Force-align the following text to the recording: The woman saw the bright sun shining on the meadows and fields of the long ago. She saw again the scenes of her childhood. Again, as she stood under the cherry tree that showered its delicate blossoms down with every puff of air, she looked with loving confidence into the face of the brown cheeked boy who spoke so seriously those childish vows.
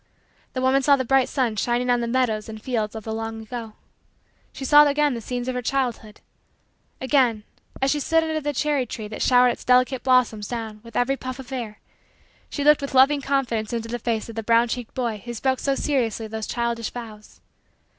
The 0.53 0.63
woman 0.63 0.81
saw 0.81 0.95
the 0.95 1.05
bright 1.05 1.29
sun 1.29 1.55
shining 1.57 1.91
on 1.91 2.01
the 2.01 2.07
meadows 2.07 2.49
and 2.49 2.59
fields 2.59 2.95
of 2.95 3.03
the 3.03 3.13
long 3.13 3.39
ago. 3.39 3.73
She 4.51 4.65
saw 4.65 4.87
again 4.87 5.13
the 5.13 5.21
scenes 5.21 5.47
of 5.47 5.53
her 5.53 5.61
childhood. 5.61 6.21
Again, 6.99 7.43
as 7.83 7.91
she 7.91 7.99
stood 7.99 8.23
under 8.23 8.41
the 8.41 8.51
cherry 8.51 8.87
tree 8.87 9.07
that 9.09 9.21
showered 9.21 9.49
its 9.49 9.63
delicate 9.63 10.01
blossoms 10.01 10.47
down 10.47 10.79
with 10.81 10.95
every 10.95 11.17
puff 11.17 11.37
of 11.37 11.51
air, 11.51 11.81
she 12.49 12.63
looked 12.63 12.81
with 12.81 12.95
loving 12.95 13.21
confidence 13.21 13.73
into 13.73 13.89
the 13.89 13.99
face 13.99 14.27
of 14.27 14.35
the 14.35 14.41
brown 14.41 14.69
cheeked 14.69 14.95
boy 14.95 15.21
who 15.23 15.35
spoke 15.35 15.59
so 15.59 15.75
seriously 15.75 16.25
those 16.25 16.47
childish 16.47 16.89
vows. 16.89 17.39